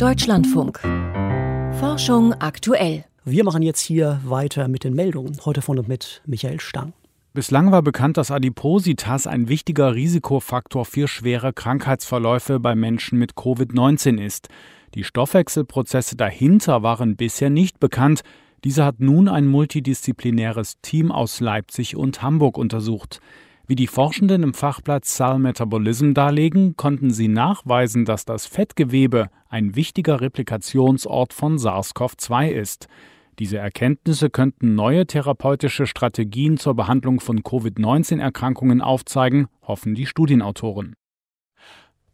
Deutschlandfunk. 0.00 0.80
Forschung 1.78 2.32
aktuell. 2.32 3.04
Wir 3.26 3.44
machen 3.44 3.60
jetzt 3.60 3.80
hier 3.80 4.18
weiter 4.24 4.66
mit 4.66 4.82
den 4.82 4.94
Meldungen. 4.94 5.36
Heute 5.44 5.60
von 5.60 5.78
und 5.78 5.88
mit 5.88 6.22
Michael 6.24 6.58
Stang. 6.58 6.94
Bislang 7.34 7.70
war 7.70 7.82
bekannt, 7.82 8.16
dass 8.16 8.30
Adipositas 8.30 9.26
ein 9.26 9.50
wichtiger 9.50 9.94
Risikofaktor 9.94 10.86
für 10.86 11.06
schwere 11.06 11.52
Krankheitsverläufe 11.52 12.60
bei 12.60 12.74
Menschen 12.74 13.18
mit 13.18 13.34
Covid-19 13.34 14.18
ist. 14.18 14.48
Die 14.94 15.04
Stoffwechselprozesse 15.04 16.16
dahinter 16.16 16.82
waren 16.82 17.16
bisher 17.16 17.50
nicht 17.50 17.78
bekannt. 17.78 18.22
Diese 18.64 18.86
hat 18.86 19.00
nun 19.00 19.28
ein 19.28 19.46
multidisziplinäres 19.46 20.80
Team 20.80 21.12
aus 21.12 21.40
Leipzig 21.40 21.94
und 21.94 22.22
Hamburg 22.22 22.56
untersucht. 22.56 23.20
Wie 23.70 23.76
die 23.76 23.86
Forschenden 23.86 24.42
im 24.42 24.52
Fachblatt 24.52 25.04
Cell 25.04 25.38
Metabolism 25.38 26.12
darlegen, 26.12 26.74
konnten 26.74 27.12
sie 27.12 27.28
nachweisen, 27.28 28.04
dass 28.04 28.24
das 28.24 28.44
Fettgewebe 28.46 29.28
ein 29.48 29.76
wichtiger 29.76 30.20
Replikationsort 30.20 31.32
von 31.32 31.56
SARS-CoV-2 31.56 32.48
ist. 32.48 32.88
Diese 33.38 33.58
Erkenntnisse 33.58 34.28
könnten 34.28 34.74
neue 34.74 35.06
therapeutische 35.06 35.86
Strategien 35.86 36.56
zur 36.56 36.74
Behandlung 36.74 37.20
von 37.20 37.44
Covid-19-Erkrankungen 37.44 38.80
aufzeigen, 38.80 39.46
hoffen 39.62 39.94
die 39.94 40.06
Studienautoren. 40.06 40.96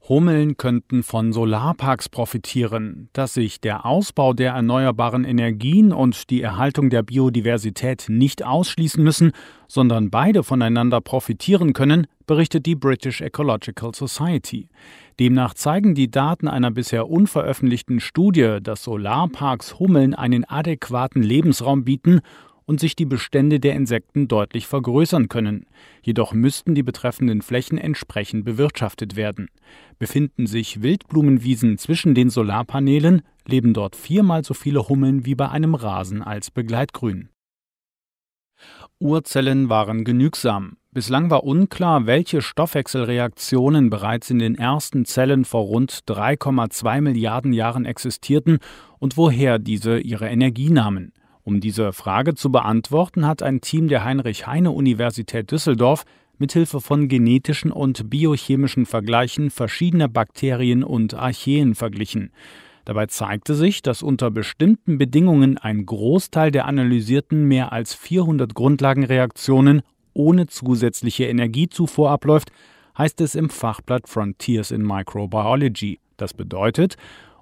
Hummeln 0.08 0.56
könnten 0.56 1.02
von 1.02 1.32
Solarparks 1.32 2.08
profitieren. 2.08 3.08
Dass 3.12 3.34
sich 3.34 3.60
der 3.60 3.84
Ausbau 3.84 4.34
der 4.34 4.52
erneuerbaren 4.52 5.24
Energien 5.24 5.92
und 5.92 6.30
die 6.30 6.42
Erhaltung 6.42 6.90
der 6.90 7.02
Biodiversität 7.02 8.06
nicht 8.08 8.44
ausschließen 8.44 9.02
müssen, 9.02 9.32
sondern 9.66 10.10
beide 10.10 10.44
voneinander 10.44 11.00
profitieren 11.00 11.72
können, 11.72 12.06
berichtet 12.26 12.66
die 12.66 12.76
British 12.76 13.20
Ecological 13.20 13.94
Society. 13.94 14.68
Demnach 15.18 15.54
zeigen 15.54 15.94
die 15.94 16.10
Daten 16.10 16.46
einer 16.46 16.70
bisher 16.70 17.08
unveröffentlichten 17.08 18.00
Studie, 18.00 18.58
dass 18.62 18.84
Solarparks 18.84 19.78
Hummeln 19.78 20.14
einen 20.14 20.44
adäquaten 20.44 21.22
Lebensraum 21.22 21.84
bieten 21.84 22.20
und 22.66 22.80
sich 22.80 22.96
die 22.96 23.06
Bestände 23.06 23.60
der 23.60 23.74
Insekten 23.74 24.28
deutlich 24.28 24.66
vergrößern 24.66 25.28
können. 25.28 25.66
Jedoch 26.02 26.32
müssten 26.32 26.74
die 26.74 26.82
betreffenden 26.82 27.42
Flächen 27.42 27.78
entsprechend 27.78 28.44
bewirtschaftet 28.44 29.16
werden. 29.16 29.48
Befinden 29.98 30.46
sich 30.46 30.82
Wildblumenwiesen 30.82 31.78
zwischen 31.78 32.14
den 32.14 32.28
Solarpanelen, 32.28 33.22
leben 33.46 33.72
dort 33.72 33.96
viermal 33.96 34.44
so 34.44 34.52
viele 34.52 34.88
Hummeln 34.88 35.24
wie 35.24 35.34
bei 35.34 35.48
einem 35.48 35.74
Rasen 35.74 36.22
als 36.22 36.50
Begleitgrün. 36.50 37.30
Urzellen 38.98 39.68
waren 39.68 40.04
genügsam. 40.04 40.78
Bislang 40.90 41.30
war 41.30 41.44
unklar, 41.44 42.06
welche 42.06 42.40
Stoffwechselreaktionen 42.40 43.90
bereits 43.90 44.30
in 44.30 44.38
den 44.38 44.54
ersten 44.54 45.04
Zellen 45.04 45.44
vor 45.44 45.64
rund 45.64 45.92
3,2 46.08 47.02
Milliarden 47.02 47.52
Jahren 47.52 47.84
existierten 47.84 48.58
und 48.98 49.18
woher 49.18 49.58
diese 49.58 49.98
ihre 49.98 50.28
Energie 50.28 50.70
nahmen. 50.70 51.12
Um 51.46 51.60
diese 51.60 51.92
Frage 51.92 52.34
zu 52.34 52.50
beantworten, 52.50 53.24
hat 53.24 53.40
ein 53.40 53.60
Team 53.60 53.86
der 53.86 54.04
Heinrich-Heine-Universität 54.04 55.48
Düsseldorf 55.52 56.04
mithilfe 56.38 56.80
von 56.80 57.06
genetischen 57.06 57.70
und 57.70 58.10
biochemischen 58.10 58.84
Vergleichen 58.84 59.50
verschiedener 59.50 60.08
Bakterien 60.08 60.82
und 60.82 61.14
Archeen 61.14 61.76
verglichen. 61.76 62.32
Dabei 62.84 63.06
zeigte 63.06 63.54
sich, 63.54 63.80
dass 63.80 64.02
unter 64.02 64.32
bestimmten 64.32 64.98
Bedingungen 64.98 65.56
ein 65.56 65.86
Großteil 65.86 66.50
der 66.50 66.66
analysierten 66.66 67.44
mehr 67.44 67.72
als 67.72 67.94
400 67.94 68.52
Grundlagenreaktionen 68.52 69.82
ohne 70.14 70.48
zusätzliche 70.48 71.26
Energiezufuhr 71.26 72.10
abläuft, 72.10 72.50
heißt 72.98 73.20
es 73.20 73.36
im 73.36 73.50
Fachblatt 73.50 74.08
Frontiers 74.08 74.72
in 74.72 74.84
Microbiology. 74.84 76.00
Das 76.16 76.34
bedeutet, 76.34 76.96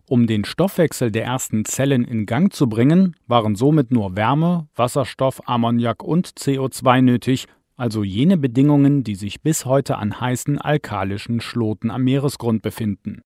um 0.06 0.26
den 0.26 0.44
Stoffwechsel 0.44 1.10
der 1.10 1.24
ersten 1.24 1.64
Zellen 1.64 2.04
in 2.04 2.26
Gang 2.26 2.52
zu 2.52 2.68
bringen, 2.68 3.16
waren 3.26 3.56
somit 3.56 3.90
nur 3.90 4.16
Wärme, 4.16 4.68
Wasserstoff, 4.74 5.48
Ammoniak 5.48 6.02
und 6.02 6.28
CO2 6.28 7.00
nötig, 7.00 7.46
also 7.76 8.04
jene 8.04 8.36
Bedingungen, 8.36 9.02
die 9.02 9.14
sich 9.14 9.42
bis 9.42 9.64
heute 9.64 9.96
an 9.96 10.20
heißen 10.20 10.58
alkalischen 10.58 11.40
Schloten 11.40 11.90
am 11.90 12.04
Meeresgrund 12.04 12.62
befinden. 12.62 13.22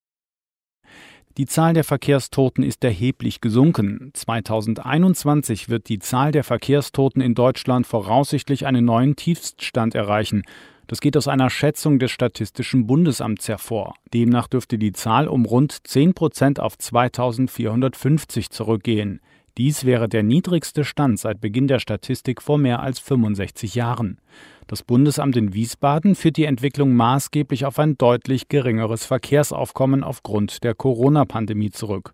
Die 1.37 1.47
Zahl 1.47 1.73
der 1.73 1.85
Verkehrstoten 1.85 2.65
ist 2.65 2.83
erheblich 2.83 3.41
gesunken. 3.41 4.11
2021 4.13 5.69
wird 5.69 5.89
die 5.89 6.01
Zahl 6.01 6.33
der 6.33 6.43
Verkehrstoten 6.43 7.23
in 7.23 7.35
Deutschland 7.35 7.87
voraussichtlich 7.87 8.67
einen 8.67 8.85
neuen 8.85 9.15
Tiefststand 9.15 9.95
erreichen. 9.95 10.43
Das 10.89 11.03
geht 11.03 11.19
aus 11.19 11.29
einer 11.29 11.51
Schätzung 11.51 11.99
des 11.99 12.11
Statistischen 12.11 12.87
Bundesamts 12.87 13.47
hervor. 13.47 13.95
Demnach 14.15 14.49
dürfte 14.49 14.79
die 14.79 14.93
Zahl 14.93 15.29
um 15.29 15.45
rund 15.45 15.87
10 15.87 16.15
Prozent 16.15 16.61
auf 16.61 16.79
2450 16.79 18.49
zurückgehen. 18.49 19.21
Dies 19.59 19.85
wäre 19.85 20.09
der 20.09 20.23
niedrigste 20.23 20.85
Stand 20.85 21.19
seit 21.19 21.43
Beginn 21.43 21.69
der 21.69 21.79
Statistik 21.79 22.41
vor 22.41 22.57
mehr 22.57 22.81
als 22.81 23.01
65 23.01 23.75
Jahren. 23.75 24.19
Das 24.67 24.83
Bundesamt 24.83 25.37
in 25.37 25.53
Wiesbaden 25.53 26.15
führt 26.15 26.39
die 26.39 26.45
Entwicklung 26.45 26.95
maßgeblich 26.95 27.67
auf 27.67 27.79
ein 27.79 27.99
deutlich 27.99 28.49
geringeres 28.49 29.05
Verkehrsaufkommen 29.05 30.03
aufgrund 30.03 30.65
der 30.65 30.75
Corona-Pandemie 30.75 31.71
zurück. 31.71 32.13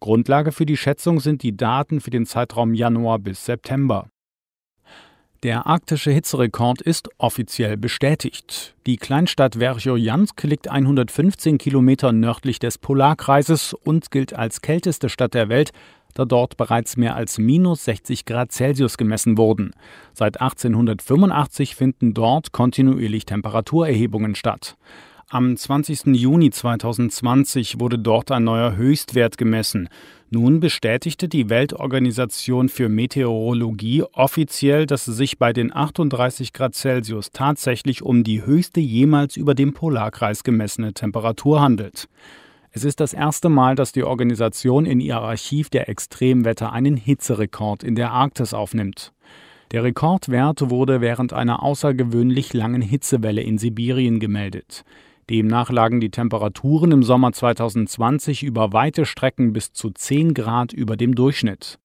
Grundlage 0.00 0.50
für 0.50 0.66
die 0.66 0.76
Schätzung 0.76 1.20
sind 1.20 1.44
die 1.44 1.56
Daten 1.56 2.00
für 2.00 2.10
den 2.10 2.26
Zeitraum 2.26 2.74
Januar 2.74 3.20
bis 3.20 3.44
September. 3.44 4.08
Der 5.46 5.64
arktische 5.64 6.10
Hitzerekord 6.10 6.82
ist 6.82 7.08
offiziell 7.18 7.76
bestätigt. 7.76 8.74
Die 8.84 8.96
Kleinstadt 8.96 9.54
Verchojansk 9.54 10.42
liegt 10.42 10.68
115 10.68 11.56
Kilometer 11.56 12.10
nördlich 12.10 12.58
des 12.58 12.78
Polarkreises 12.78 13.72
und 13.72 14.10
gilt 14.10 14.34
als 14.34 14.60
kälteste 14.60 15.08
Stadt 15.08 15.34
der 15.34 15.48
Welt, 15.48 15.70
da 16.14 16.24
dort 16.24 16.56
bereits 16.56 16.96
mehr 16.96 17.14
als 17.14 17.38
minus 17.38 17.84
60 17.84 18.24
Grad 18.24 18.50
Celsius 18.50 18.98
gemessen 18.98 19.38
wurden. 19.38 19.70
Seit 20.14 20.40
1885 20.40 21.76
finden 21.76 22.12
dort 22.12 22.50
kontinuierlich 22.50 23.24
Temperaturerhebungen 23.24 24.34
statt. 24.34 24.76
Am 25.28 25.56
20. 25.56 26.14
Juni 26.14 26.50
2020 26.50 27.80
wurde 27.80 27.98
dort 27.98 28.30
ein 28.30 28.44
neuer 28.44 28.76
Höchstwert 28.76 29.36
gemessen. 29.36 29.88
Nun 30.30 30.60
bestätigte 30.60 31.26
die 31.28 31.50
Weltorganisation 31.50 32.68
für 32.68 32.88
Meteorologie 32.88 34.04
offiziell, 34.12 34.86
dass 34.86 35.08
es 35.08 35.16
sich 35.16 35.36
bei 35.36 35.52
den 35.52 35.74
38 35.74 36.52
Grad 36.52 36.76
Celsius 36.76 37.32
tatsächlich 37.32 38.02
um 38.02 38.22
die 38.22 38.46
höchste 38.46 38.78
jemals 38.78 39.36
über 39.36 39.56
dem 39.56 39.74
Polarkreis 39.74 40.44
gemessene 40.44 40.94
Temperatur 40.94 41.60
handelt. 41.60 42.06
Es 42.70 42.84
ist 42.84 43.00
das 43.00 43.12
erste 43.12 43.48
Mal, 43.48 43.74
dass 43.74 43.90
die 43.90 44.04
Organisation 44.04 44.86
in 44.86 45.00
ihr 45.00 45.18
Archiv 45.18 45.70
der 45.70 45.88
Extremwetter 45.88 46.72
einen 46.72 46.96
Hitzerekord 46.96 47.82
in 47.82 47.96
der 47.96 48.12
Arktis 48.12 48.54
aufnimmt. 48.54 49.12
Der 49.72 49.82
Rekordwert 49.82 50.70
wurde 50.70 51.00
während 51.00 51.32
einer 51.32 51.64
außergewöhnlich 51.64 52.54
langen 52.54 52.82
Hitzewelle 52.82 53.42
in 53.42 53.58
Sibirien 53.58 54.20
gemeldet. 54.20 54.84
Demnach 55.28 55.70
lagen 55.70 56.00
die 56.00 56.10
Temperaturen 56.10 56.92
im 56.92 57.02
Sommer 57.02 57.32
2020 57.32 58.44
über 58.44 58.72
weite 58.72 59.04
Strecken 59.04 59.52
bis 59.52 59.72
zu 59.72 59.90
10 59.90 60.34
Grad 60.34 60.72
über 60.72 60.96
dem 60.96 61.16
Durchschnitt. 61.16 61.80